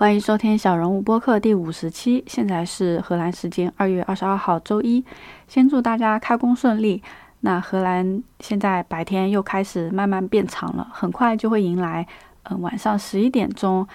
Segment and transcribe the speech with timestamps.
[0.00, 5.04] 欢迎收听小人物播客第五十期，现在是荷兰时间二月二十二号周一。
[5.46, 7.02] 先祝大家开工顺利。
[7.40, 12.06] 那荷兰现在白天又开始慢慢变长了，很快就会迎来，
[12.44, 13.86] 嗯，晚上十一点钟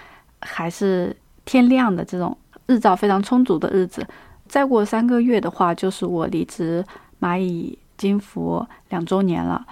[0.41, 2.37] 还是天亮的这种
[2.67, 4.05] 日照非常充足的日子。
[4.47, 6.85] 再过三个月的话，就是我离职
[7.19, 9.65] 蚂蚁金服两周年了。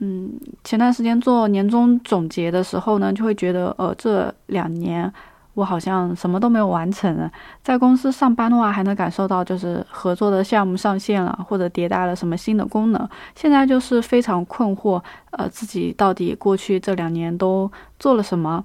[0.00, 0.32] 嗯，
[0.64, 5.12] 前段时间做年终总结的时候呢，就会觉得，呃，这两年。
[5.60, 7.30] 我好像什么都没有完成。
[7.62, 13.08] 在公司上班的话，还能感受到就是合作的项目上线了，或者迭代了什么新的功能。
[13.34, 18.64] 现在就是非常困惑，呃，自己到底过去这两年都做了什么？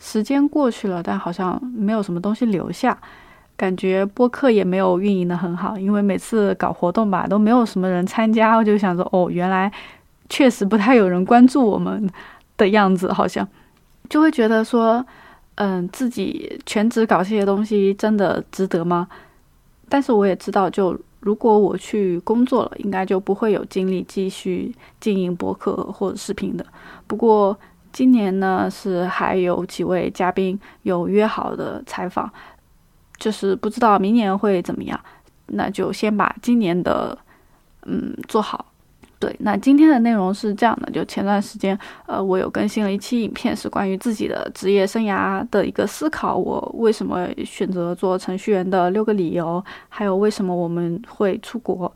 [0.00, 2.98] 时间过去了，但好像没有什么东西留下。
[3.56, 8.56] 感觉播客也没有运营的很好，因为每次搞活动吧，都没有什么人参加。
[8.56, 9.70] 我就想着，哦，原来
[10.28, 12.10] 确实不太有人关注我们
[12.56, 13.46] 的样子，好像
[14.08, 15.06] 就会觉得说。
[15.56, 19.08] 嗯，自己全职搞这些东西真的值得吗？
[19.88, 26.66] 但是我也知道，就如果我去工作了，应该就不会有精力继续经营博客或者视频的。
[27.06, 27.58] 不过
[27.92, 32.30] 今年呢，是还有几位嘉宾有约好的采访，
[33.16, 35.00] 就是不知道明年会怎么样，
[35.46, 37.16] 那就先把今年的
[37.86, 38.66] 嗯做好。
[39.18, 51.90] 对，那今天的内容是这样的，就前段时间，呃，我有更新了一期影片，是关于自己的职业生涯的一个思考，我为什么选择做程序员的六个理由，还有为什么我们会出国，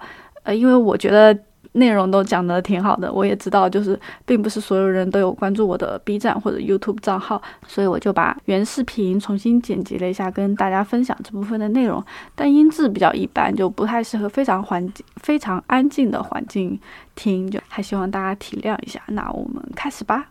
[0.45, 1.39] 呃，因为我觉得。
[1.73, 12.05] 内容都讲得挺好的，我也知道，就是并不是所有人都有关注我的 B 站或者 YouTube 账号，所以我就把原视频重新剪辑了一下，跟大家分享这部分的内容。
[12.35, 16.81] 但音质比较一般，就不太适合非常环境、非常安静的环境
[17.15, 19.01] 听，就还希望大家体谅一下。
[19.07, 20.31] 那我们开始吧。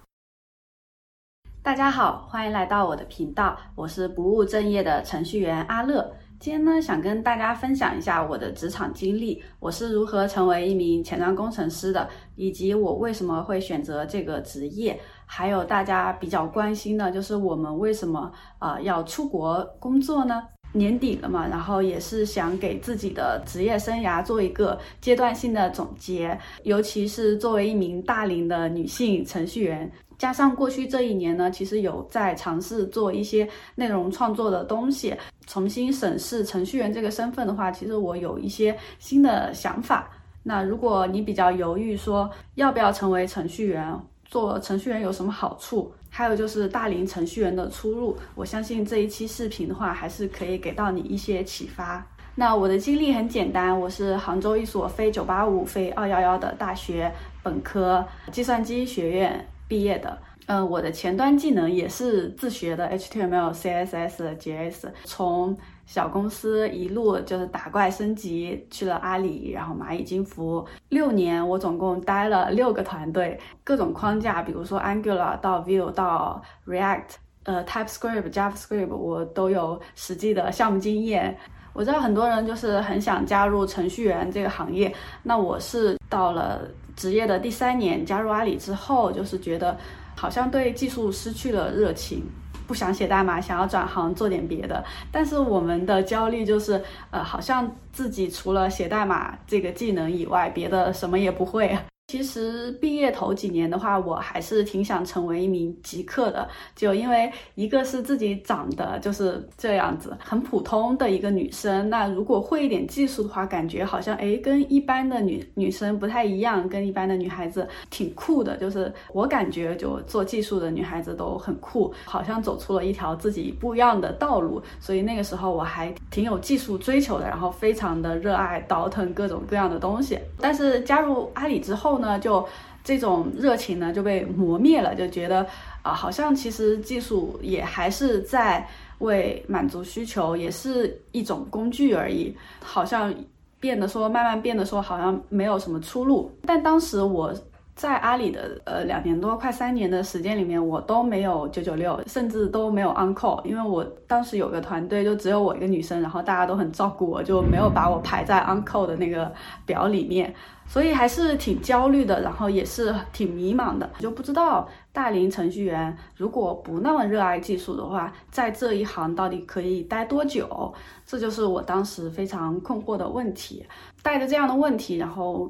[1.62, 6.14] 大家好，欢迎来到我的频道，我是不务正业的程序员阿乐。
[6.40, 12.08] 今天呢，想跟大家分享一下我的职场经历，我是如何成为一名前端工程师的，
[12.38, 20.42] 以及我为什么会选择这个职业，还有大家比较关心的，就是我们为什么啊要出国工作呢？
[20.72, 29.92] 年底了嘛，然后也是想给自己的职业生涯做一个阶段性的总结，尤其是作为一名大龄的女性程序员。
[30.18, 35.16] 加上过去这一年呢，其实有在尝试做一些内容创作的东西，
[35.48, 40.10] 重新审视程序员这个身份的话，其实我有一些新的想法。
[40.44, 52.06] 那如果你比较犹豫，说要不要成为程序员，做程序员有什么好处，还有就是大龄程序员的出路，我相信这一期视频的话，还是可以给到你一些启发。
[52.36, 57.10] 那我的经历很简单，我是杭州一所非九八五、非二幺幺的大学
[57.42, 59.48] 本科计算机学院。
[59.70, 65.58] 毕业的，嗯，我的前端技能也是自学的，HTML、CSS、JS，从
[65.90, 81.36] 小公司一路就是打怪升级去了阿里，然后蚂蚁金服，六年我总共待了六个团队，各种框架，比如说 Angular 到 Vue 到 React，呃，TypeScript、JavaScript 我都有实际的项目经验。
[81.74, 86.62] 我知道很多人就是很想加入程序员这个行业，那我是到了。
[86.96, 89.78] 职业的第三年加入阿里之后，就是觉得
[90.18, 92.22] 好像对技术失去了热情，
[92.70, 94.86] 不想写代码，想要转行做点别的。
[95.12, 101.76] 但是我们的焦虑就是，呃，好像自己除了写代码这个技能以外，别的什么也不会。
[102.10, 111.88] 其实毕业头几年的话，我还是挺想成为一名极客的，就因为一个是自己长得就是这样子，很普通的一个女生。
[111.88, 118.58] 那如果会一点技术的话，感觉好像哎，跟一般的女女生不太一样，跟一般的女孩子挺酷的。
[118.58, 124.60] 就是我感觉，就做技术的女孩子都很酷，好像走出了一条自己不一样的道路。
[124.80, 130.18] 所以那个时候我还挺有技术追求的，然后非常的热爱倒腾各种各样的东西。
[130.42, 132.48] 但是加入阿里之后，呢，就
[132.84, 135.46] 这种热情呢就被磨灭了，就觉得
[135.82, 138.68] 啊，好像其实技术也还是在
[139.00, 143.14] 为满足需求，也是一种工具而已，好像
[143.60, 146.32] 变得说慢慢变得说好像没有什么出路。
[146.46, 147.34] 但当时我。
[147.80, 159.32] 在阿里的呃两年多快三年的时间里面，我都没有九九六，甚至都没有 uncle，因为我当时有个团队，就只有我一个女生，然后大家都很照顾我，就没有把我排在 uncle 的那个
[159.66, 160.36] 表里面，
[160.68, 170.74] 所以还是挺焦虑的，然后也是挺迷茫的，就不知道大龄程序员如果不那么热爱技术的话，在这一行到底可以待多久？
[171.06, 173.66] 这就是我当时非常困惑的问题。
[174.04, 175.50] 带着这样的问题，然后。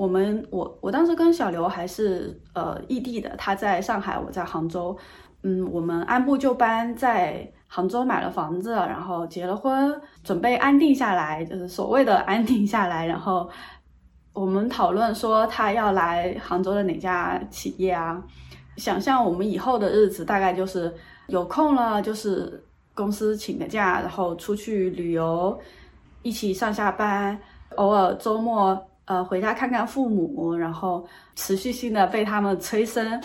[0.00, 4.96] 我们我我当时跟小刘还是呃异地的，他在上海，我在杭州。
[5.42, 9.94] 嗯，我们按部就班在杭州买了房子，然后结了婚，
[10.24, 13.04] 准备安定下来，就是所谓的安定下来。
[13.04, 13.46] 然后
[14.32, 18.22] 我们讨论说他要来杭州的哪家企业啊？
[18.78, 20.90] 想象我们以后的日子，大概就是
[21.26, 22.64] 有空了，就是
[22.94, 25.58] 公司请个假，然后出去旅游，
[26.22, 27.38] 一起上下班，
[27.76, 31.04] 偶尔周末呃回家看看父母，然后
[31.34, 33.20] 持续性的被他们催生。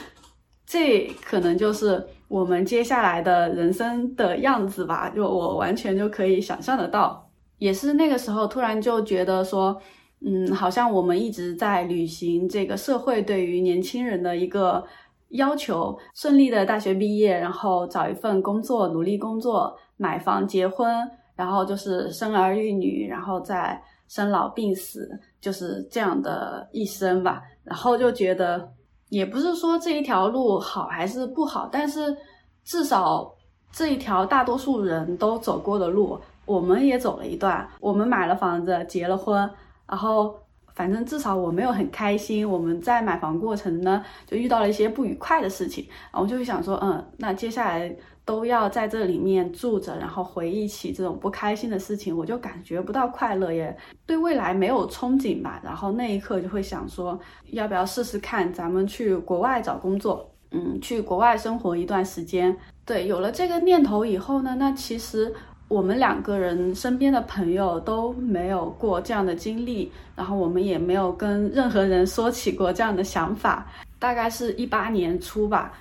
[0.66, 7.30] 这可能就是我们接下来的人生的样子吧，就我完全就可以想象得到。
[7.60, 9.80] 也是那个时候，突然就觉得说，
[10.26, 14.84] 嗯，好像我们一直在履行这个社会对于年轻人的一个
[15.30, 20.92] 要求：顺利的大学毕业，然后找一份工作，努力工作，买房结婚，
[21.36, 25.10] 然后就是生儿育女，然后再生老病死，
[25.40, 27.42] 就是这样的一生吧。
[27.64, 28.72] 然后就觉得。
[29.10, 32.18] 也不是说这一条路好还是不好，但是
[32.64, 33.32] 至少
[33.72, 37.66] 这一条大多数人都走过的路，我们也走了一段。
[37.80, 39.48] 我们买了房子，结了婚，
[39.88, 40.36] 然后
[40.74, 42.50] 反正至少我没有很开心。
[42.50, 47.96] 我们在买房过程呢，就遇到了一些不愉快的事情，然后就会想说，嗯，那接下来。
[48.26, 55.62] 都要在这里面住着，然后回忆起这种不开心的事情，我就感觉不到快乐，也对未来没有憧憬吧。
[55.64, 57.20] 然后那一刻就会想说，
[57.52, 62.58] 要不要试试看，咱们去国外找工作，嗯，去国外生活一段时间。
[62.84, 65.32] 对，有了这个念头以后呢，那其实
[65.68, 73.68] 我们两个人身边的朋友都没有过这样的经历，然后我们也没有跟任何人说起过这样的想法。
[74.00, 75.74] 大概是一八年初吧。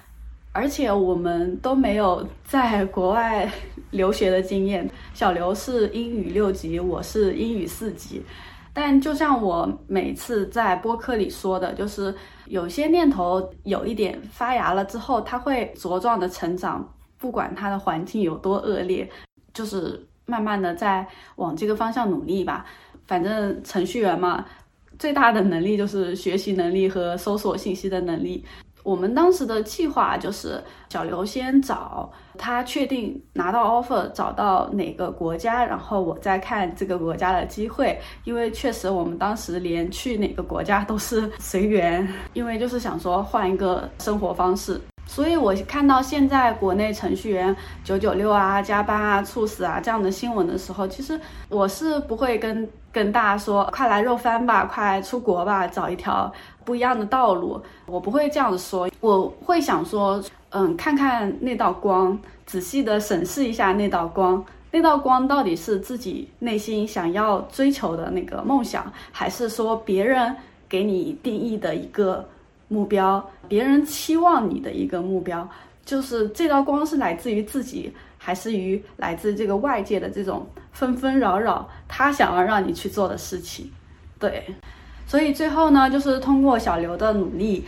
[0.54, 3.50] 而且我们都没有在国外
[3.90, 4.88] 留学的经验。
[5.12, 8.22] 小刘是英语六级，我是英语四级。
[8.72, 12.14] 但就像我每次在播客里说的，就是
[12.46, 19.10] 有些念头有一点发芽了之后，它会茁壮的成长，不管它的环境有多恶劣，
[19.52, 21.04] 就是慢慢的在
[21.34, 22.64] 往这个方向努力吧。
[23.08, 24.44] 反正程序员嘛，
[25.00, 28.44] 最大的能力就是学习能力和搜索信息的能力。
[28.84, 32.08] 我们当时的计划就是小刘先找
[32.38, 37.98] 他确定拿到 offer，找到哪个国家，然后我再看这个国家的机会。
[38.25, 44.81] 因为确实我们当时连去哪个国家都是随缘，因为就是想说换一个生活方式。
[45.06, 47.54] 所以我看到现在国内程序员
[47.84, 56.32] 九九六啊、加班啊、猝死啊这样的新闻的时候，其实我是不会跟跟大家说快来肉翻吧，快来出国吧，找一条。
[56.64, 70.34] 不一样的道路，我不会这样子说，我会想说，嗯，看看那道光，仔细的审视一下那道光，那道光到底是自己内心想要追求的那个梦想，还是说别人
[70.69, 72.26] 给你定义的一个
[72.69, 75.49] 目标，别人期望你的一个目标，
[75.84, 83.70] 就是这道光是来自于自己，还是于来自这个外界的这种纷纷扰扰，他想要让你去做的事情，
[84.19, 84.44] 对。
[85.06, 87.64] 所以最后呢，就是通过小刘的努力，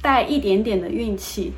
[0.00, 1.52] 带一点点的运气，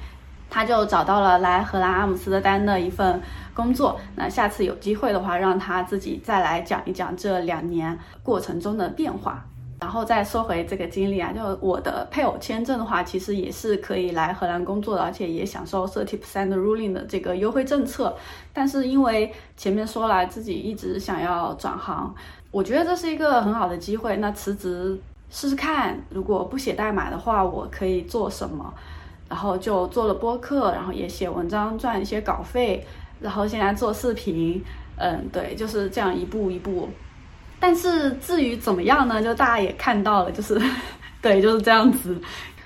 [0.51, 3.21] 他就找到了来荷兰阿姆斯特丹的一份
[3.55, 3.99] 工作。
[4.17, 9.45] 那下次有机会的话，让他自己再来讲一讲这两年过程中的变化。
[9.81, 18.15] 然后再说回这个经历啊，就我的配偶签证的话，其实也是可以来荷兰工作的，而且也享受 thirty percent ruling 的这个优惠政策。
[18.53, 22.15] 但是因为前面说了自己一直想要转行，
[22.51, 24.17] 我觉得这是一个很好的机会。
[24.19, 25.01] 那辞职。
[25.31, 28.75] 试试看，如果不写代码的话，我可以做什么？
[29.29, 32.85] 然后就做了播客，然后也写文章赚一些稿费，
[33.21, 34.61] 然后现在做视频，
[34.97, 36.89] 嗯，对，就是这样一步一步。
[37.61, 39.23] 但是至于怎么样呢？
[39.23, 40.61] 就大家也看到了，就是
[41.23, 42.21] 对，就是这样子。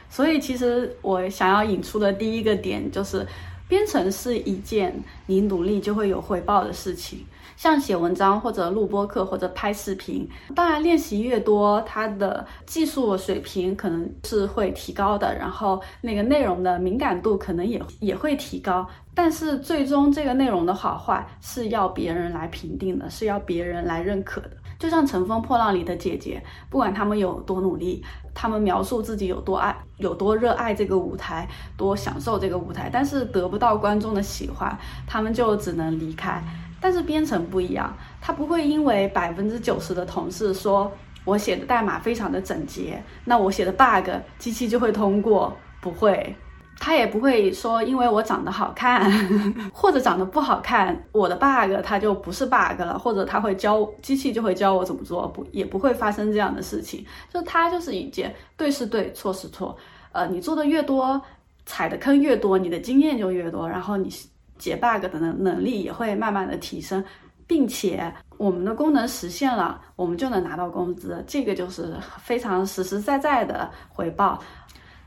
[0.09, 3.27] 所以其实我想要引出的第一个点就是，
[3.69, 4.95] 编程是一件
[5.27, 7.25] 你努力就会有回报的事情。
[7.57, 18.85] 像写文章或者录播课或者拍视频，当然练习越多，它的技术水平可能是会提高的，然后那个内容的敏感度可能也也会提高。
[19.15, 24.51] 但是最终这个内容的好坏是要别人来评定的，是要别人来认可的。
[24.85, 34.77] 就像《乘风破浪》里的姐姐，不管她们有多努力，她们描述自己有多爱、有多热爱这个舞台，多享受这个舞台，但是得不到观众的喜欢，
[35.07, 36.45] 她们就只能离开。
[36.83, 40.93] 但是编程不一样，它不会因为百分之九十的同事说
[41.25, 46.37] 我写的代码非常的整洁，那我写的 bug 机器就会通过，不会。
[46.79, 49.11] 他也不会说因为我长得好看
[49.73, 57.05] 或者长得不好看，我的 bug 它就不是 bug 了，或者他会教机器就会教我怎么做，不也不会发生这样的事情。
[57.33, 59.77] 就它就是一件对是对，错是错。
[60.13, 61.21] 呃，你做的越多，
[61.67, 64.09] 踩的坑越多，你的经验就越多，然后你。
[64.57, 67.05] 解 bug 的能能力也会慢慢的提升，
[67.45, 74.41] 并且我们的功能实现了，我们就能拿到工资，这个就是非常实实在在的回报。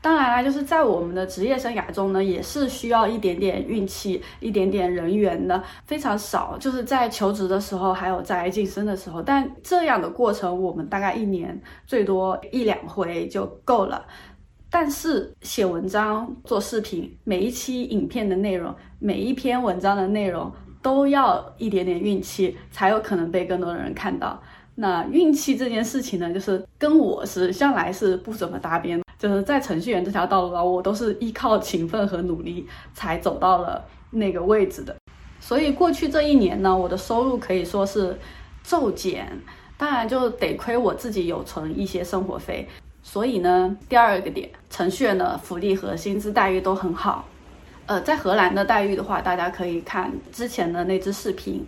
[0.00, 6.56] 当然啦，就是在我们的职业生涯中呢，也是需要一点点运气、一点点人缘的，非常少。
[6.58, 14.04] 就是在求职的时候，还有在晋升的时候，但这样的过程，我们大概一年最多一两回就够了。
[14.70, 24.40] 但是写文章、做视频，每一期影片的内容、每一篇文章的内容，都要一点点运气，才有可能被更多的人看到。
[24.76, 29.00] 那运气这件事情呢，就是跟我是向来是不怎么搭边。
[29.18, 34.94] 就是在程序员这条道路上，我都是依靠勤奋和努力才走到了那个位置的。
[35.40, 38.16] 所以过去这一年呢，我的收入可以说是
[38.62, 39.26] 骤减，
[39.76, 42.68] 当然就得亏我自己有存一些生活费。
[43.02, 47.24] 所以呢，第二个点，程序员的福利和薪资待遇都很好。
[47.86, 51.66] 呃，在荷兰的待遇的话，大家可以看之前的那支视频。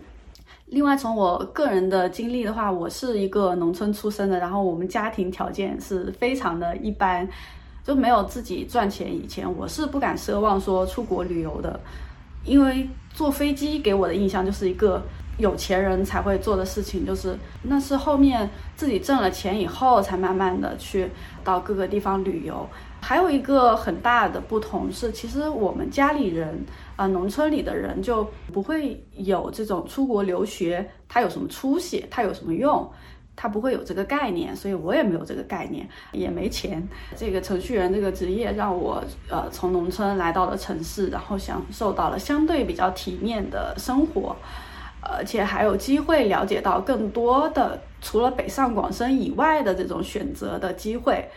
[0.71, 7.27] 另外，从我个人的经历的话，我是一个农村出生的，然后我们家庭条件是非常的一般，
[7.83, 9.13] 就没有自己赚钱。
[9.13, 11.77] 以前我是不敢奢望说出国旅游的，
[12.45, 15.03] 因为坐飞机给我的印象就是一个
[15.37, 21.09] 有钱人才会做的事情，就是那是后面自己挣了钱以后才慢慢的去
[21.43, 22.65] 到各个地方旅游。
[23.01, 26.65] 还有一个很大的不同是，其实我们家里人。
[27.01, 32.87] 啊，农村里的人就不会有这种出国留学，他有什么出息，他有什么用，
[33.35, 36.87] 他不会有这个概念，所以我也没有这个概念，也没钱。
[37.17, 44.35] 这个程序员这个职业让我呃从农村来到了城市，然后享受到了相对比较体面的生活，
[45.01, 51.27] 而且还有机会了解到更多的除了北上广深以外的这种选择的机会。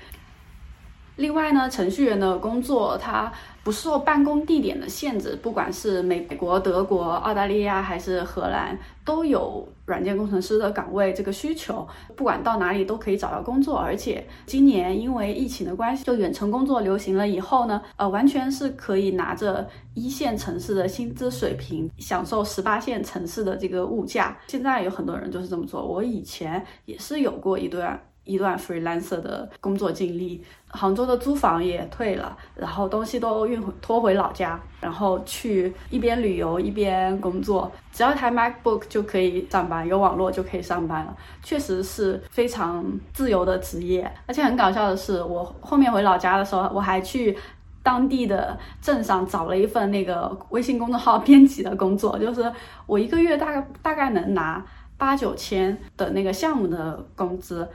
[1.16, 3.32] 另外呢，程序员的工作它
[3.64, 13.78] 不受办公地点的限制，不管是美国、德国、澳大利亚还是荷兰，都有软件工程师的岗位这个需求，不管到哪里都可以找到工作。
[13.78, 24.36] 而且今年因为疫情的关系，就远程工作流行了以后呢，呃，完全是可以拿着一线城市的薪资水平，享受十八线城市的这个物价。
[24.46, 27.98] 现在有很多人就是这么做，我以前也是有过一段。
[28.24, 44.10] 一段 freelancer 的工作经历，杭州的租房也退了，然后东西都运回拖回老家，然后去一边旅游一边工作，只要一台 MacBook 就可以上班，有网络就可以上班了，确实是非常自由的职业。
[44.26, 47.36] 而且很搞笑的是，我后面回老家的时候，我还去
[47.82, 52.50] 当地的镇上找了一份那个微信公众号编辑的工作，就是
[52.86, 54.64] 我一个月大概大概能拿
[54.96, 57.68] 八九千的那个项目的工资。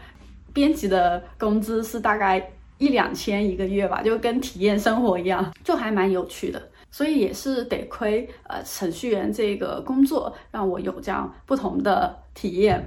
[0.53, 6.61] 编辑的工资是大概一两千一个月吧，就跟体验生活一样，就还蛮有趣的。
[6.91, 12.83] 所以也是得亏呃程序员这个工作让我有这样不同的体验。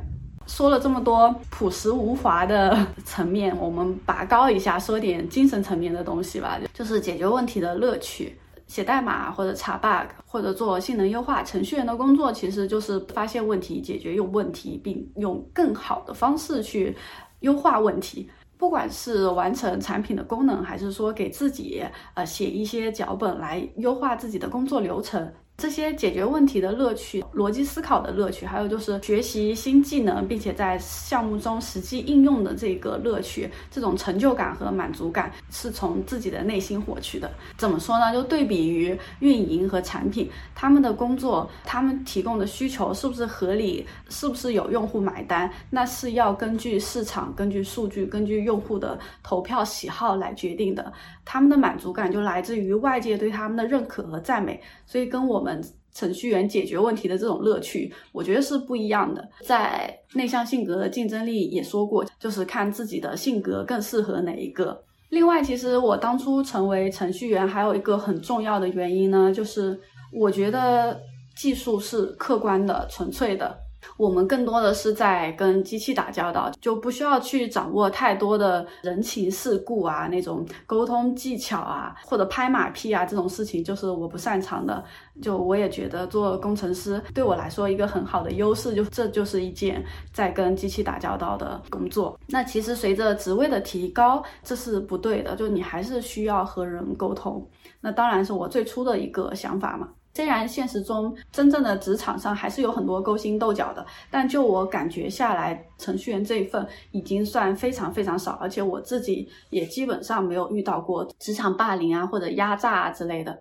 [0.48, 8.36] 说了这么多朴实无华的层面，我们拔高一下，说点精神层面的东西吧，就是解决问题的乐趣。
[8.66, 16.96] 写代码或者查 bug 或者做性能优化，程序员的工作其实就是发现问题、解决用问题，并用更好的方式去。
[17.42, 21.84] 优化问题，不管是完成产品的功能，还是说给自己
[22.14, 25.32] 呃写一些脚本来优化自己的工作流程。
[25.62, 37.30] 这些解决问题的乐趣、逻辑思考的乐趣，还有就是学习新技能，并且在项目中实际应用的这个乐趣，这种成就感和满足感是从自己的内心获取的。
[37.56, 38.12] 怎么说呢？
[38.12, 50.92] 就对比于运营和产品，他们的工作，他们提供的需求是不是合理，是不是有用户买单，那是要根据市场、根据数据、根据用户的投票喜好来决定的。
[51.24, 55.51] 他们的满足感就来自于外界对他们的认可和赞美，所以跟我们
[55.92, 59.28] 程序员解决问题的这种乐趣，我觉得是不一样的。
[59.42, 64.82] 在内向性格的竞争力也说过，就是看自己的性格更适合哪一个。
[65.10, 69.78] 另外，其实我当初成为程序员还有一个很重要的原因呢，就是
[70.12, 70.98] 我觉得
[71.36, 73.58] 技术是客观的、纯粹的。
[73.96, 84.82] 我们更多的是在跟机器打交道，就不需要去掌握太多的人情世故啊，那种沟通技巧啊，或者拍马屁啊这种事情，就是我不擅长的。
[85.20, 92.18] 就我也觉得做工程师对我来说一个很好的优势，就这就是一件在跟机器打交道的工作。
[92.28, 97.46] 那其实随着职位的提高，这是不对的，就你还是需要和人沟通。
[97.80, 99.88] 那当然是我最初的一个想法嘛。
[100.14, 113.32] 虽然现实中真正的职场上还是有很多勾心斗角的，但就我感觉下来，程序员这一份已经算非常非常少，而且我自己也基本上没有遇到过职场霸凌啊或者压榨啊之类的。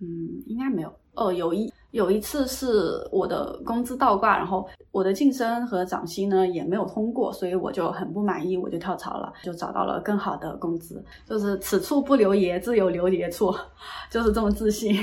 [0.00, 0.06] 嗯，
[0.46, 0.92] 应该没有。
[1.14, 11.04] 哦，有一有一次是我的工资倒挂，然后我的晋升和涨薪呢也没有通过，所以我就很不满意，我就跳槽了，就找到了更好的工资。
[11.26, 13.52] 就是此处不留爷，自有留爷处，
[14.08, 14.94] 就是这么自信。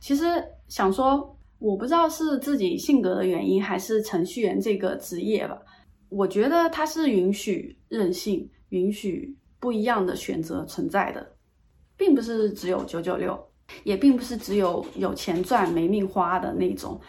[0.00, 0.24] 其实
[0.68, 5.58] 想说，我不知道是自己性格的原因，还是程序员这个职业吧。
[6.08, 11.34] 我觉得它是允许任性、允许不一样的选择存在的，
[11.96, 13.38] 并不是只有九九六。
[13.82, 17.00] 也并不是只有有钱赚没命花的那种，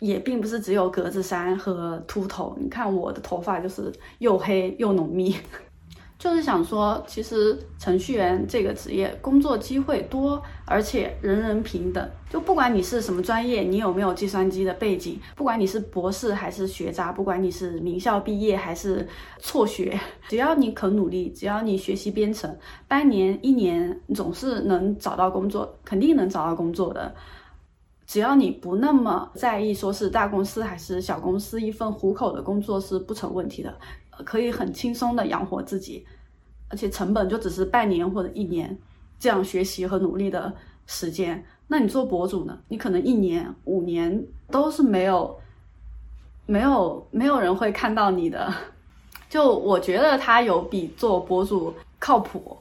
[0.00, 2.58] 也并不是只有格子衫和秃头。
[2.60, 5.32] 你看我的头发就是又黑又浓密。
[6.22, 12.08] 就是想说，其实程序员这个职业工作机会多，而且人人平等。
[12.30, 19.04] 就不管你是什么专业，你有没有计算机的背景，不管你是博士还是学渣，不管你是名校毕业还是
[19.40, 19.98] 辍学，
[20.28, 27.12] 只要你肯努力，只要你学习编程，半年一年总是能找到工作，肯定能找到工作的。
[28.06, 33.74] 只要你不那么在意说是大公司还是小公司，一份糊口的工作是不成问题的。
[34.24, 36.06] 可以很轻松的养活自己，
[36.68, 38.78] 而且成本就只是半年或者一年
[39.18, 40.52] 这样学习和努力的
[40.86, 41.42] 时间。
[41.66, 42.58] 那你做博主呢？
[42.68, 45.40] 你可能一年、五年都是没有、
[46.44, 48.52] 没有、没有人会看到你的。
[49.30, 52.58] 就我觉得他有比做博主靠谱。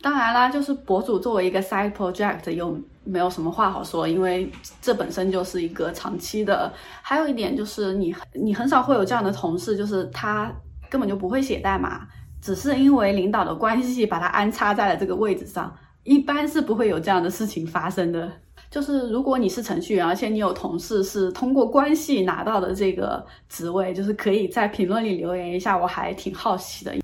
[0.00, 4.50] 当然啦，就是博主作为一个 side project 又没有什么话好说，因为
[4.82, 6.70] 这本身就是一个长期的。
[7.00, 10.52] 还有一点就是你你很少会有这样的同事，就是他。
[10.88, 12.06] 根本就不会写代码，
[12.40, 15.76] 只是因为领导的关系把他安插在了这个位置上。
[16.04, 18.30] 一般是不会有这样的事情发生的。
[18.70, 26.94] 就是如果你是程序员，而且你有同事是通过关系拿到的这个职位，就是可以在评论里留言一下，我还挺好奇的。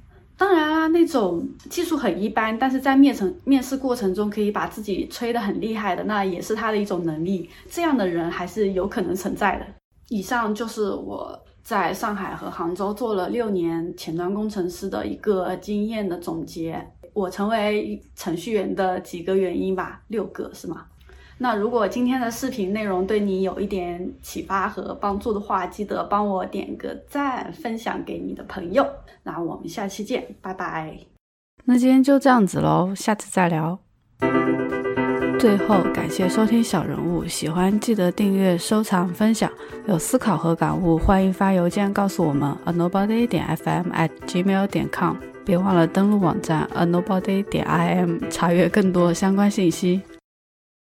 [0.43, 7.49] 当然啦，那种技术很一般，但是在面程面试过程中可以把自己吹得很厉害的，那也是他的一种能力。
[7.71, 9.67] 这样的人还是有可能存在的。
[10.09, 11.39] 以上就是我。
[11.65, 20.85] 在上海和杭州做了六年前端工程师的一个经验的总结，我成为程序员的几个原因吧，六个是吗？
[21.42, 28.87] 那如果今天的视频内容对你有一点启发和帮助的话，记得帮我点个赞，分享给你的朋友。
[29.24, 30.96] 那我们下期见，拜拜。
[31.64, 33.76] 那今天就这样子喽，下次再聊。
[35.40, 39.50] 最后，感谢收听小人物，喜欢记得订阅、收藏、分享。
[39.88, 45.16] 有思考和感悟，欢迎发邮件告诉我们：a nobody 点 fm at gmail 点 com。
[45.44, 50.00] 别忘了登录网站 a nobody 点 im，查阅更多相关信息。